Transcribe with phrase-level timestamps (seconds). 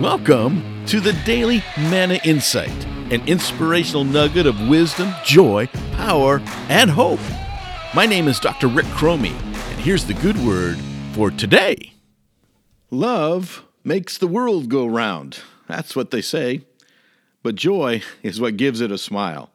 [0.00, 7.20] Welcome to the Daily Manna Insight, an inspirational nugget of wisdom, joy, power, and hope.
[7.94, 8.68] My name is Dr.
[8.68, 10.76] Rick Cromie, and here's the good word
[11.14, 11.94] for today.
[12.90, 15.38] Love makes the world go round.
[15.66, 16.66] That's what they say.
[17.42, 19.48] But joy is what gives it a smile.